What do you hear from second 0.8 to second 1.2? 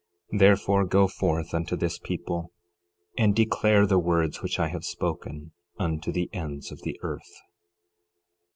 go